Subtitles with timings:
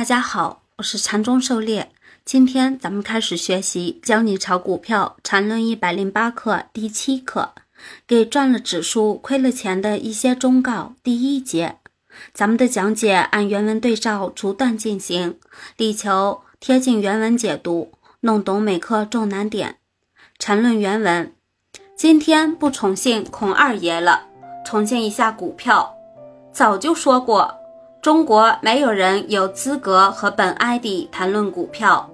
[0.00, 1.90] 大家好，我是禅中狩猎。
[2.24, 7.52] 今天咱们开始学习《教你炒股票禅论一百零八课》第七课，
[8.06, 10.94] 给赚了指数亏了钱的一些忠告。
[11.02, 11.76] 第一节，
[12.32, 15.38] 咱们的讲解按原文对照逐段进行，
[15.76, 19.76] 力求贴近原文解读，弄懂每课重难点。
[20.38, 21.34] 禅论原文，
[21.94, 24.28] 今天不宠幸孔二爷了，
[24.64, 25.94] 宠幸一下股票。
[26.50, 27.59] 早就说过。
[28.02, 32.08] 中国没有人有资格和本 ID 谈论股票。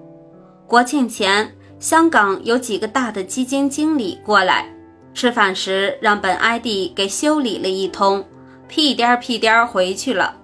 [0.67, 4.69] 国庆前，香港有几个大的基金经理过来
[5.15, 8.25] 吃饭时，让本 ID 给修理了一通，
[8.67, 10.35] 屁颠儿屁颠儿回去了。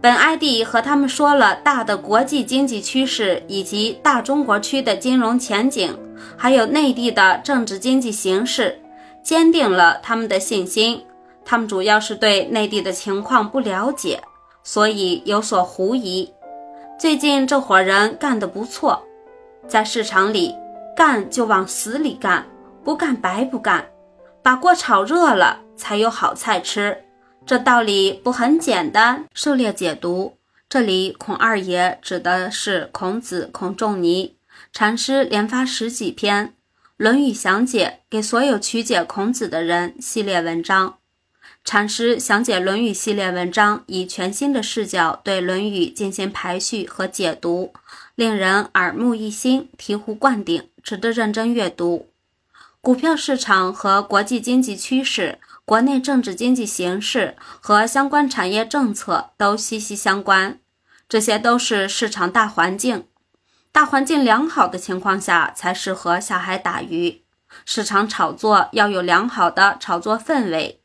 [0.00, 5.96] 本 ID 和他们说了大的国际经济趋势以及大中国区的金融前景，
[6.36, 8.80] 还有内地的政治经济形势，
[9.22, 11.00] 坚定了他们的信心。
[11.44, 14.20] 他们主要是对内地的情况不了解。
[14.62, 16.32] 所以有所狐疑。
[16.98, 19.02] 最近这伙人干得不错，
[19.66, 20.54] 在市场里
[20.96, 22.46] 干就往死里干，
[22.82, 23.88] 不干白不干，
[24.42, 27.04] 把锅炒热了才有好菜吃。
[27.46, 29.24] 这道理不很简单？
[29.32, 30.36] 狩猎解读，
[30.68, 34.36] 这里孔二爷指的是孔子孔仲尼
[34.70, 36.48] 禅师，连发十几篇
[36.98, 40.97] 《论语详解》给所有曲解孔子的人系列文章。
[41.64, 47.74] 禅师详解《论语》系列文章，以全新的视角对《论语》进行排序和解读，
[48.14, 52.08] 令人耳目一新、醍醐灌顶，值得认真阅读。
[52.80, 60.58] 股票市场和国际经济趋势、国内政治经济形势和相关产业政策都息息相关，
[61.08, 63.04] 这些都是市场大环境。
[63.70, 67.22] 大环境良好的情况下，才适合下海打鱼。
[67.64, 70.80] 市场炒作要有良好的炒作氛围。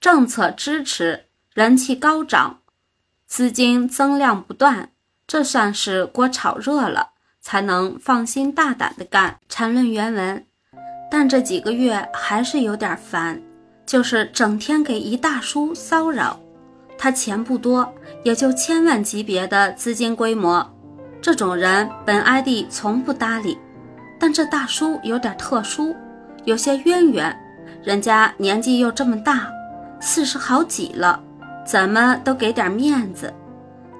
[0.00, 2.60] 政策支持，人气高涨，
[3.26, 4.88] 资金增量不断，
[5.26, 7.10] 这算是锅炒热了，
[7.42, 9.38] 才能放心大胆的干。
[9.46, 10.46] 缠论原文，
[11.10, 13.42] 但这几个月还是有点烦，
[13.84, 16.40] 就是整天给一大叔骚扰。
[16.96, 17.94] 他钱不多，
[18.24, 20.66] 也就千万级别的资金规模，
[21.20, 23.58] 这种人本 ID 从不搭理。
[24.18, 25.94] 但这大叔有点特殊，
[26.46, 27.38] 有些渊源，
[27.82, 29.46] 人家年纪又这么大。
[30.00, 31.20] 四十好几了，
[31.64, 33.32] 怎么都给点面子，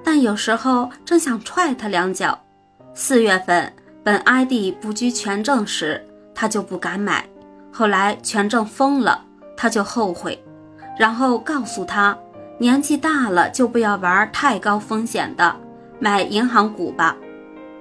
[0.03, 2.37] 但有时候正想踹他两脚。
[2.93, 3.71] 四月份
[4.03, 6.03] 本 ID 不居权证时，
[6.33, 7.23] 他就不敢买，
[7.71, 9.23] 后来权证封了，
[9.55, 10.43] 他就后悔，
[10.97, 12.17] 然后告诉他，
[12.57, 15.55] 年纪大了就不要玩太高风险的，
[15.99, 17.15] 买银行股吧。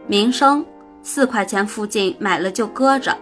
[0.06, 0.64] 民生
[1.02, 3.16] 四块钱附近买了就搁着，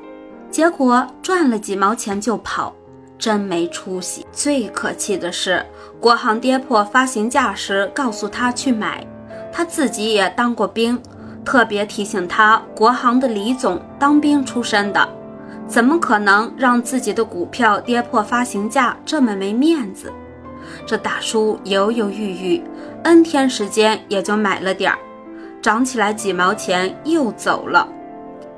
[0.51, 2.75] 结果赚了几毛钱就跑。
[3.19, 4.25] 真没出息！
[4.33, 5.65] 最可气的是，
[6.01, 9.05] 国航跌破发行价时，告诉他去买。
[9.53, 11.01] 他自己也当过兵，
[11.45, 15.09] 特别提醒他，国航的李总当兵出身的，
[15.67, 18.97] 怎么可能让自己的股票跌破发行价？
[19.05, 20.13] 这么没面子！
[20.87, 22.63] 这大叔犹犹豫豫
[23.03, 24.99] ，N 天时间也就买了点儿，
[25.61, 27.89] 涨起来几毛钱又走了。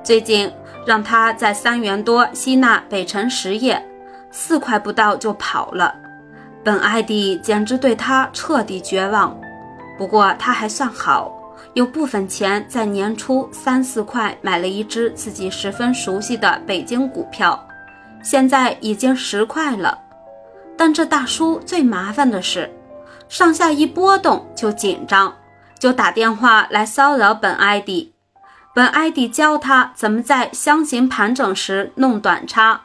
[0.02, 0.50] 最近
[0.86, 3.82] 让他在三元多吸纳北辰实业。
[4.30, 5.94] 四块不到就跑了，
[6.62, 9.36] 本艾迪简直对他彻底绝望。
[9.98, 11.30] 不过他还算好，
[11.74, 17.62] 有部分钱在年初三四块买了一只自己十分熟悉的北京股票，
[18.22, 19.98] 现在已经十块了。
[20.76, 22.72] 但这大叔最麻烦的是，
[23.28, 25.34] 上下一波动就紧张，
[25.78, 28.14] 就打电话来骚扰本艾迪。
[28.74, 32.80] 本艾迪教他怎么在箱型盘整时弄短差。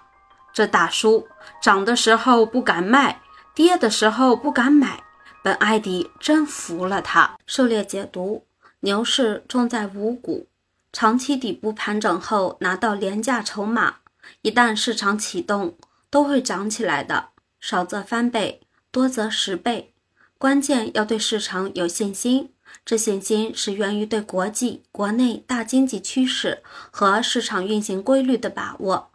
[0.52, 1.28] 这大叔
[1.62, 3.22] 涨的时候不敢卖，
[3.54, 5.04] 跌的时候不敢买，
[5.44, 7.38] 本艾迪真服了他。
[7.46, 8.46] 狩猎解读：
[8.82, 10.48] 牛市重在五股，
[10.92, 13.96] 长期底部盘整后拿到廉价筹码，
[14.42, 15.78] 一旦市场启动，
[16.10, 17.30] 都会涨起来的，
[17.60, 18.62] 少则翻倍，
[18.92, 19.94] 多则十倍。
[20.38, 22.52] 关键要对市场有信心，
[22.84, 26.62] 这信心是源于对国际、国内大经济趋势
[26.92, 29.12] 和市场运行规律的把握。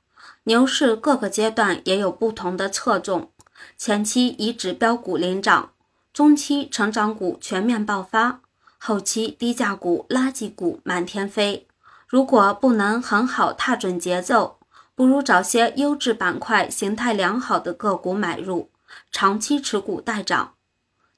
[0.50, 3.31] 牛市各个阶段也有不同的侧重，
[3.79, 5.70] 前期以指标股领涨，
[6.12, 8.41] 中期成长股全面爆发，
[8.76, 11.69] 后期低价股、垃圾股满天飞。
[12.08, 14.58] 如果不能很好踏准节奏，
[14.97, 18.70] 不如找些优质板块、形态良好的个股买入，
[19.12, 20.55] 长期持股待涨。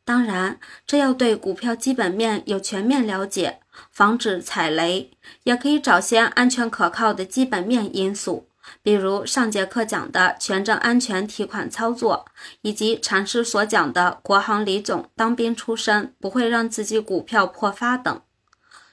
[0.05, 5.11] 当然，这要对股票基本面有全面了解，防止踩雷。
[5.45, 8.47] 也可以找些安全可靠的基本面因素。
[8.83, 12.25] 比如上节课讲的权证安全提款操作，
[12.61, 18.21] 以及禅师所讲的国行李总当兵出身，不会让自己股票破发等。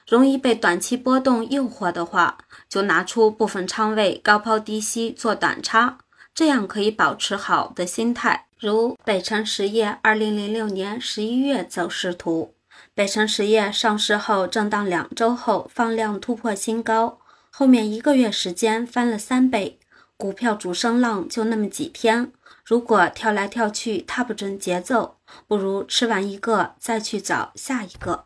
[0.08, 2.38] 容易被短期波动诱惑的话，
[2.68, 5.98] 就拿出部分仓位，高抛低吸做短差，
[6.34, 8.46] 这样可以保持好的心态。
[8.58, 12.54] 如北辰实业二零零六年十一月走势图，
[12.92, 17.19] 北辰实业上市后震荡两周后放量突破新高，
[17.50, 19.78] 后面一个月时间翻了三倍，
[20.16, 22.32] 股票主升浪就那么几天，
[22.64, 28.24] 如果跳来跳去踏不准节奏，不如吃完一个再去找下一个。